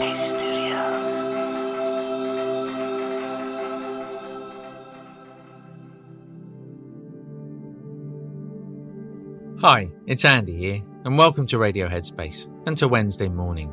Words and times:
Hi, 0.00 0.08
it's 10.06 10.24
Andy 10.24 10.56
here, 10.56 10.82
and 11.04 11.18
welcome 11.18 11.44
to 11.48 11.58
Radio 11.58 11.86
Headspace 11.86 12.48
and 12.66 12.78
to 12.78 12.88
Wednesday 12.88 13.28
morning. 13.28 13.70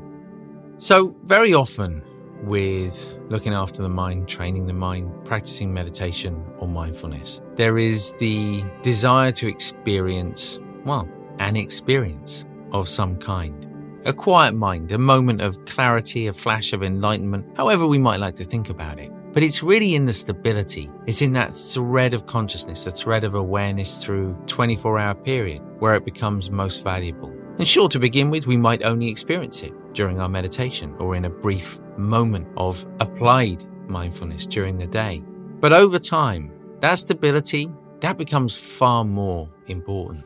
So, 0.80 1.16
very 1.24 1.54
often 1.54 2.04
with 2.44 3.10
looking 3.30 3.54
after 3.54 3.82
the 3.82 3.88
mind, 3.88 4.28
training 4.28 4.68
the 4.68 4.74
mind, 4.74 5.10
practicing 5.24 5.74
meditation 5.74 6.44
or 6.58 6.68
mindfulness, 6.68 7.42
there 7.56 7.78
is 7.78 8.14
the 8.20 8.66
desire 8.82 9.32
to 9.32 9.48
experience, 9.48 10.60
well, 10.84 11.08
an 11.40 11.56
experience 11.56 12.46
of 12.74 12.90
some 12.90 13.18
kind. 13.18 13.67
A 14.08 14.14
quiet 14.14 14.56
mind, 14.56 14.94
a 14.94 14.98
moment 14.98 15.42
of 15.42 15.66
clarity, 15.66 16.28
a 16.28 16.34
flash 16.34 16.72
of 16.72 16.82
enlightenment, 16.82 17.46
however 17.58 17.86
we 17.86 17.98
might 17.98 18.22
like 18.22 18.36
to 18.36 18.46
think 18.46 18.70
about 18.70 19.00
it. 19.00 19.12
But 19.34 19.44
it's 19.44 19.62
really 19.62 19.96
in 19.96 20.06
the 20.06 20.14
stability. 20.14 20.90
It's 21.06 21.22
in 21.22 21.34
that 21.34 21.54
thread 21.54 22.14
of 22.14 22.26
consciousness, 22.26 22.88
a 22.88 22.92
thread 22.92 23.26
of 23.26 23.34
awareness 23.34 24.02
through 24.02 24.34
24 24.48 24.98
hour 24.98 25.14
period 25.14 25.62
where 25.80 25.94
it 25.94 26.06
becomes 26.06 26.50
most 26.50 26.86
valuable. 26.86 27.34
And 27.58 27.68
sure, 27.68 27.90
to 27.90 28.00
begin 28.00 28.30
with, 28.30 28.48
we 28.48 28.56
might 28.56 28.86
only 28.86 29.10
experience 29.10 29.62
it 29.62 29.74
during 29.94 30.22
our 30.22 30.30
meditation 30.30 30.96
or 31.00 31.14
in 31.14 31.26
a 31.26 31.30
brief 31.30 31.78
moment 31.98 32.48
of 32.56 32.86
applied 33.02 33.66
mindfulness 33.90 34.46
during 34.46 34.78
the 34.78 34.88
day. 34.88 35.22
But 35.60 35.74
over 35.74 36.00
time, 36.00 36.54
that 36.80 36.96
stability, 36.96 37.70
that 38.00 38.18
becomes 38.18 38.58
far 38.58 39.04
more 39.04 39.50
important. 39.68 40.24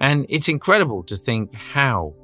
And 0.00 0.26
it's 0.28 0.48
incredible 0.48 1.02
to 1.04 1.16
think 1.16 1.54
how 1.54 2.14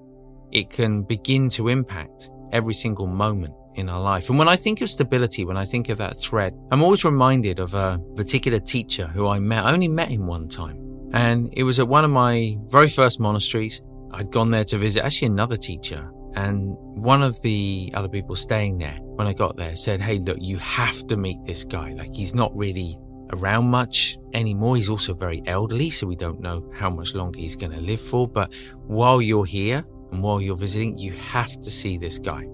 it 0.52 0.70
can 0.70 1.02
begin 1.02 1.48
to 1.50 1.68
impact 1.68 2.30
every 2.52 2.74
single 2.74 3.06
moment 3.06 3.54
in 3.74 3.88
our 3.88 4.00
life. 4.00 4.28
And 4.28 4.38
when 4.38 4.48
I 4.48 4.56
think 4.56 4.80
of 4.82 4.90
stability, 4.90 5.44
when 5.44 5.56
I 5.56 5.64
think 5.64 5.88
of 5.88 5.98
that 5.98 6.16
thread, 6.16 6.54
I'm 6.70 6.82
always 6.82 7.04
reminded 7.04 7.58
of 7.58 7.74
a 7.74 7.98
particular 8.16 8.58
teacher 8.58 9.06
who 9.06 9.26
I 9.26 9.38
met. 9.38 9.64
I 9.64 9.72
only 9.72 9.88
met 9.88 10.08
him 10.08 10.26
one 10.26 10.48
time. 10.48 10.78
And 11.14 11.52
it 11.56 11.62
was 11.62 11.78
at 11.78 11.88
one 11.88 12.04
of 12.04 12.10
my 12.10 12.56
very 12.66 12.88
first 12.88 13.20
monasteries. 13.20 13.82
I'd 14.12 14.30
gone 14.30 14.50
there 14.50 14.64
to 14.64 14.78
visit 14.78 15.04
actually 15.04 15.28
another 15.28 15.56
teacher. 15.56 16.10
And 16.34 16.76
one 16.78 17.22
of 17.22 17.40
the 17.42 17.90
other 17.94 18.08
people 18.08 18.36
staying 18.36 18.78
there, 18.78 18.96
when 19.16 19.26
I 19.26 19.34
got 19.34 19.56
there, 19.56 19.74
said, 19.74 20.00
Hey, 20.00 20.18
look, 20.18 20.38
you 20.40 20.58
have 20.58 21.06
to 21.08 21.16
meet 21.16 21.38
this 21.44 21.64
guy. 21.64 21.92
Like, 21.92 22.14
he's 22.14 22.34
not 22.34 22.54
really 22.56 22.98
around 23.32 23.66
much 23.66 24.18
anymore. 24.32 24.76
He's 24.76 24.88
also 24.88 25.14
very 25.14 25.42
elderly, 25.46 25.90
so 25.90 26.06
we 26.06 26.16
don't 26.16 26.40
know 26.40 26.70
how 26.74 26.88
much 26.88 27.14
longer 27.14 27.38
he's 27.38 27.56
going 27.56 27.72
to 27.72 27.80
live 27.80 28.00
for. 28.00 28.26
But 28.26 28.54
while 28.86 29.20
you're 29.20 29.44
here 29.44 29.84
and 30.12 30.22
while 30.22 30.40
you're 30.40 30.56
visiting, 30.56 30.98
you 30.98 31.12
have 31.12 31.50
to 31.60 31.70
see 31.70 31.98
this 31.98 32.18
guy. 32.18 32.46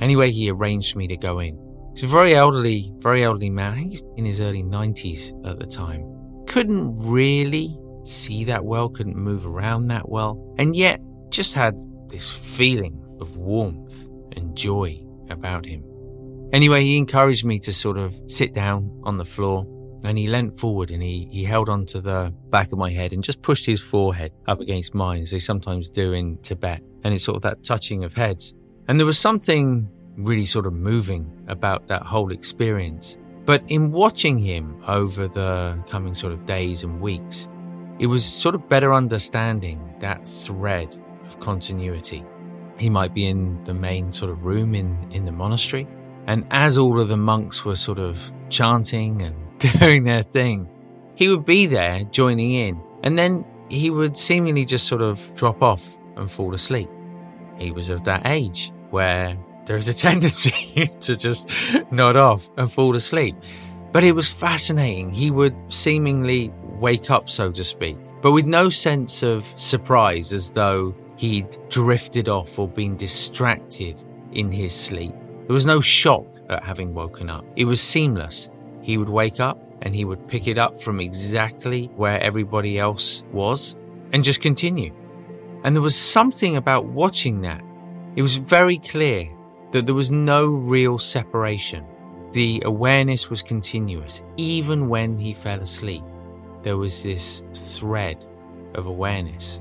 Anyway, 0.00 0.30
he 0.30 0.50
arranged 0.50 0.92
for 0.92 0.98
me 0.98 1.08
to 1.08 1.16
go 1.16 1.40
in. 1.40 1.58
He's 1.94 2.04
a 2.04 2.06
very 2.06 2.34
elderly, 2.34 2.92
very 2.98 3.24
elderly 3.24 3.50
man. 3.50 3.74
He's 3.74 4.02
in 4.16 4.24
his 4.24 4.40
early 4.40 4.62
90s 4.62 5.32
at 5.48 5.58
the 5.58 5.66
time. 5.66 6.04
Couldn't 6.46 6.96
really 6.98 7.76
see 8.04 8.44
that 8.44 8.64
well, 8.64 8.88
couldn't 8.88 9.16
move 9.16 9.46
around 9.46 9.88
that 9.88 10.08
well, 10.08 10.54
and 10.58 10.76
yet 10.76 11.00
just 11.30 11.54
had 11.54 11.76
this 12.08 12.56
feeling 12.56 13.04
of 13.20 13.36
warmth 13.36 14.06
and 14.36 14.56
joy 14.56 15.00
about 15.28 15.66
him. 15.66 15.84
Anyway, 16.52 16.82
he 16.82 16.96
encouraged 16.96 17.44
me 17.44 17.58
to 17.58 17.72
sort 17.72 17.98
of 17.98 18.18
sit 18.26 18.54
down 18.54 18.90
on 19.02 19.16
the 19.16 19.24
floor 19.24 19.66
and 20.04 20.16
he 20.16 20.26
leant 20.26 20.54
forward 20.54 20.90
and 20.90 21.02
he, 21.02 21.28
he 21.30 21.44
held 21.44 21.68
onto 21.68 22.00
the 22.00 22.32
back 22.50 22.72
of 22.72 22.78
my 22.78 22.90
head 22.90 23.12
and 23.12 23.22
just 23.22 23.42
pushed 23.42 23.66
his 23.66 23.80
forehead 23.80 24.32
up 24.46 24.60
against 24.60 24.94
mine 24.94 25.22
as 25.22 25.30
they 25.30 25.38
sometimes 25.38 25.88
do 25.88 26.12
in 26.12 26.38
Tibet. 26.38 26.82
And 27.04 27.14
it's 27.14 27.24
sort 27.24 27.36
of 27.36 27.42
that 27.42 27.64
touching 27.64 28.04
of 28.04 28.14
heads. 28.14 28.54
And 28.88 28.98
there 28.98 29.06
was 29.06 29.18
something 29.18 29.88
really 30.16 30.44
sort 30.44 30.66
of 30.66 30.72
moving 30.72 31.30
about 31.48 31.86
that 31.88 32.02
whole 32.02 32.32
experience. 32.32 33.18
But 33.44 33.62
in 33.68 33.92
watching 33.92 34.38
him 34.38 34.80
over 34.86 35.26
the 35.26 35.82
coming 35.88 36.14
sort 36.14 36.32
of 36.32 36.44
days 36.46 36.84
and 36.84 37.00
weeks, 37.00 37.48
it 37.98 38.06
was 38.06 38.24
sort 38.24 38.54
of 38.54 38.68
better 38.68 38.92
understanding 38.92 39.94
that 40.00 40.26
thread 40.26 40.96
of 41.26 41.40
continuity. 41.40 42.24
He 42.78 42.90
might 42.90 43.14
be 43.14 43.26
in 43.26 43.62
the 43.64 43.74
main 43.74 44.12
sort 44.12 44.30
of 44.30 44.44
room 44.44 44.74
in, 44.74 44.98
in 45.10 45.24
the 45.24 45.32
monastery. 45.32 45.88
And 46.26 46.46
as 46.50 46.76
all 46.78 47.00
of 47.00 47.08
the 47.08 47.16
monks 47.16 47.64
were 47.64 47.74
sort 47.74 47.98
of 47.98 48.32
chanting 48.50 49.22
and 49.22 49.34
doing 49.58 50.04
their 50.04 50.22
thing, 50.22 50.68
he 51.14 51.28
would 51.28 51.44
be 51.44 51.66
there 51.66 52.04
joining 52.04 52.52
in. 52.52 52.80
And 53.02 53.18
then 53.18 53.44
he 53.68 53.90
would 53.90 54.16
seemingly 54.16 54.64
just 54.64 54.86
sort 54.86 55.02
of 55.02 55.34
drop 55.34 55.62
off 55.62 55.98
and 56.16 56.30
fall 56.30 56.54
asleep. 56.54 56.88
He 57.58 57.70
was 57.70 57.90
of 57.90 58.04
that 58.04 58.26
age 58.26 58.72
where 58.90 59.36
there's 59.66 59.88
a 59.88 59.94
tendency 60.08 60.86
to 61.00 61.16
just 61.16 61.50
nod 61.90 62.16
off 62.16 62.48
and 62.56 62.70
fall 62.70 62.96
asleep. 62.96 63.36
But 63.92 64.04
it 64.04 64.12
was 64.12 64.30
fascinating. 64.30 65.10
He 65.10 65.30
would 65.30 65.56
seemingly 65.68 66.52
wake 66.78 67.10
up, 67.10 67.28
so 67.28 67.50
to 67.50 67.64
speak, 67.64 67.96
but 68.22 68.32
with 68.32 68.46
no 68.46 68.70
sense 68.70 69.22
of 69.22 69.44
surprise 69.56 70.32
as 70.32 70.50
though 70.50 70.94
he'd 71.16 71.56
drifted 71.68 72.28
off 72.28 72.58
or 72.58 72.68
been 72.68 72.96
distracted 72.96 74.02
in 74.32 74.52
his 74.52 74.74
sleep. 74.74 75.14
There 75.46 75.54
was 75.54 75.66
no 75.66 75.80
shock 75.80 76.26
at 76.48 76.62
having 76.62 76.94
woken 76.94 77.30
up. 77.30 77.44
It 77.56 77.64
was 77.64 77.80
seamless. 77.80 78.50
He 78.88 78.96
would 78.96 79.10
wake 79.10 79.38
up 79.38 79.60
and 79.82 79.94
he 79.94 80.06
would 80.06 80.26
pick 80.28 80.48
it 80.48 80.56
up 80.56 80.74
from 80.74 80.98
exactly 80.98 81.90
where 81.96 82.18
everybody 82.22 82.78
else 82.78 83.22
was 83.32 83.76
and 84.14 84.24
just 84.24 84.40
continue. 84.40 84.94
And 85.62 85.76
there 85.76 85.82
was 85.82 85.94
something 85.94 86.56
about 86.56 86.86
watching 86.86 87.42
that 87.42 87.62
it 88.16 88.22
was 88.22 88.36
very 88.36 88.78
clear 88.78 89.28
that 89.72 89.84
there 89.84 89.94
was 89.94 90.10
no 90.10 90.46
real 90.46 90.98
separation. 90.98 91.84
The 92.32 92.62
awareness 92.64 93.28
was 93.28 93.42
continuous, 93.42 94.22
even 94.38 94.88
when 94.88 95.18
he 95.18 95.34
fell 95.34 95.60
asleep. 95.60 96.02
There 96.62 96.78
was 96.78 97.02
this 97.02 97.42
thread 97.52 98.24
of 98.74 98.86
awareness. 98.86 99.60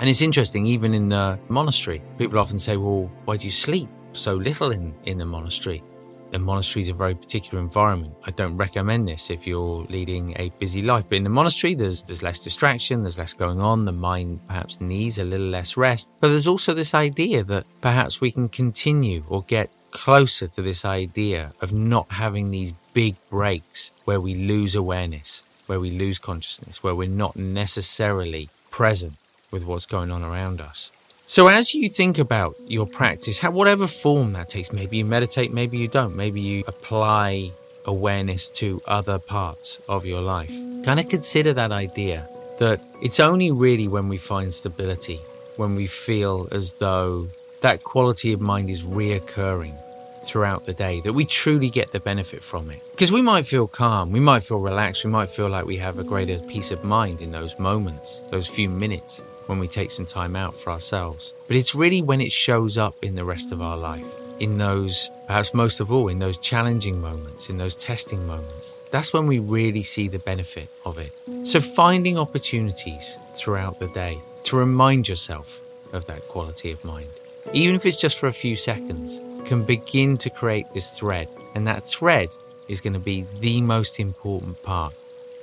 And 0.00 0.08
it's 0.08 0.22
interesting, 0.22 0.64
even 0.64 0.94
in 0.94 1.10
the 1.10 1.38
monastery, 1.50 2.00
people 2.16 2.38
often 2.38 2.58
say, 2.58 2.78
Well, 2.78 3.10
why 3.26 3.36
do 3.36 3.44
you 3.44 3.52
sleep 3.52 3.90
so 4.14 4.34
little 4.34 4.70
in, 4.70 4.94
in 5.04 5.18
the 5.18 5.26
monastery? 5.26 5.84
The 6.32 6.38
monastery 6.38 6.80
is 6.80 6.88
a 6.88 6.94
very 6.94 7.14
particular 7.14 7.62
environment. 7.62 8.14
I 8.24 8.30
don't 8.30 8.56
recommend 8.56 9.06
this 9.06 9.28
if 9.28 9.46
you're 9.46 9.84
leading 9.90 10.34
a 10.38 10.48
busy 10.58 10.80
life. 10.80 11.04
But 11.06 11.16
in 11.16 11.24
the 11.24 11.30
monastery, 11.30 11.74
there's 11.74 12.02
there's 12.04 12.22
less 12.22 12.40
distraction, 12.40 13.02
there's 13.02 13.18
less 13.18 13.34
going 13.34 13.60
on. 13.60 13.84
The 13.84 13.92
mind 13.92 14.40
perhaps 14.48 14.80
needs 14.80 15.18
a 15.18 15.24
little 15.24 15.48
less 15.48 15.76
rest. 15.76 16.10
But 16.20 16.28
there's 16.28 16.48
also 16.48 16.72
this 16.72 16.94
idea 16.94 17.44
that 17.44 17.66
perhaps 17.82 18.22
we 18.22 18.30
can 18.30 18.48
continue 18.48 19.24
or 19.28 19.42
get 19.42 19.70
closer 19.90 20.48
to 20.48 20.62
this 20.62 20.86
idea 20.86 21.52
of 21.60 21.74
not 21.74 22.10
having 22.10 22.50
these 22.50 22.72
big 22.94 23.14
breaks 23.28 23.92
where 24.06 24.20
we 24.20 24.34
lose 24.34 24.74
awareness, 24.74 25.42
where 25.66 25.80
we 25.80 25.90
lose 25.90 26.18
consciousness, 26.18 26.82
where 26.82 26.94
we're 26.94 27.08
not 27.08 27.36
necessarily 27.36 28.48
present 28.70 29.16
with 29.50 29.66
what's 29.66 29.84
going 29.84 30.10
on 30.10 30.22
around 30.22 30.62
us. 30.62 30.90
So, 31.26 31.46
as 31.46 31.72
you 31.72 31.88
think 31.88 32.18
about 32.18 32.56
your 32.66 32.86
practice, 32.86 33.42
whatever 33.42 33.86
form 33.86 34.32
that 34.32 34.48
takes, 34.48 34.72
maybe 34.72 34.98
you 34.98 35.04
meditate, 35.04 35.52
maybe 35.52 35.78
you 35.78 35.88
don't, 35.88 36.16
maybe 36.16 36.40
you 36.40 36.64
apply 36.66 37.52
awareness 37.86 38.50
to 38.50 38.82
other 38.86 39.18
parts 39.18 39.78
of 39.88 40.04
your 40.04 40.20
life, 40.20 40.54
kind 40.84 41.00
of 41.00 41.08
consider 41.08 41.52
that 41.54 41.72
idea 41.72 42.28
that 42.58 42.80
it's 43.00 43.18
only 43.18 43.50
really 43.50 43.88
when 43.88 44.08
we 44.08 44.18
find 44.18 44.52
stability, 44.52 45.20
when 45.56 45.74
we 45.74 45.86
feel 45.86 46.48
as 46.50 46.74
though 46.74 47.28
that 47.60 47.84
quality 47.84 48.32
of 48.32 48.40
mind 48.40 48.68
is 48.68 48.82
reoccurring 48.82 49.76
throughout 50.24 50.66
the 50.66 50.74
day 50.74 51.00
that 51.00 51.12
we 51.12 51.24
truly 51.24 51.70
get 51.70 51.92
the 51.92 52.00
benefit 52.00 52.42
from 52.42 52.70
it. 52.70 52.82
Because 52.90 53.10
we 53.10 53.22
might 53.22 53.46
feel 53.46 53.66
calm, 53.66 54.12
we 54.12 54.20
might 54.20 54.42
feel 54.42 54.58
relaxed, 54.58 55.04
we 55.04 55.10
might 55.10 55.30
feel 55.30 55.48
like 55.48 55.64
we 55.64 55.76
have 55.78 55.98
a 55.98 56.04
greater 56.04 56.38
peace 56.40 56.70
of 56.70 56.84
mind 56.84 57.22
in 57.22 57.32
those 57.32 57.58
moments, 57.58 58.20
those 58.30 58.46
few 58.46 58.68
minutes 58.68 59.22
when 59.46 59.58
we 59.58 59.68
take 59.68 59.90
some 59.90 60.06
time 60.06 60.36
out 60.36 60.56
for 60.56 60.70
ourselves. 60.70 61.34
But 61.46 61.56
it's 61.56 61.74
really 61.74 62.02
when 62.02 62.20
it 62.20 62.32
shows 62.32 62.78
up 62.78 62.96
in 63.02 63.14
the 63.14 63.24
rest 63.24 63.52
of 63.52 63.60
our 63.60 63.76
life, 63.76 64.06
in 64.38 64.58
those, 64.58 65.10
perhaps 65.26 65.54
most 65.54 65.80
of 65.80 65.92
all, 65.92 66.08
in 66.08 66.18
those 66.18 66.38
challenging 66.38 67.00
moments, 67.00 67.48
in 67.48 67.58
those 67.58 67.76
testing 67.76 68.26
moments. 68.26 68.78
That's 68.90 69.12
when 69.12 69.26
we 69.26 69.38
really 69.38 69.82
see 69.82 70.08
the 70.08 70.18
benefit 70.18 70.68
of 70.84 70.98
it. 70.98 71.14
So 71.44 71.60
finding 71.60 72.18
opportunities 72.18 73.18
throughout 73.34 73.78
the 73.78 73.88
day 73.88 74.20
to 74.44 74.56
remind 74.56 75.08
yourself 75.08 75.62
of 75.92 76.04
that 76.06 76.26
quality 76.28 76.72
of 76.72 76.84
mind, 76.84 77.10
even 77.52 77.74
if 77.74 77.86
it's 77.86 77.96
just 77.96 78.18
for 78.18 78.26
a 78.26 78.32
few 78.32 78.56
seconds, 78.56 79.20
can 79.44 79.64
begin 79.64 80.16
to 80.18 80.30
create 80.30 80.66
this 80.72 80.90
thread. 80.90 81.28
And 81.54 81.66
that 81.66 81.86
thread 81.86 82.30
is 82.68 82.80
going 82.80 82.94
to 82.94 82.98
be 82.98 83.26
the 83.40 83.60
most 83.60 84.00
important 84.00 84.62
part 84.62 84.94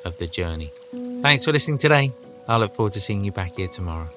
of 0.05 0.17
the 0.17 0.27
journey. 0.27 0.71
Thanks 1.21 1.45
for 1.45 1.51
listening 1.51 1.77
today. 1.77 2.11
I 2.49 2.57
look 2.57 2.73
forward 2.73 2.93
to 2.93 2.99
seeing 2.99 3.23
you 3.23 3.31
back 3.31 3.55
here 3.57 3.67
tomorrow. 3.67 4.09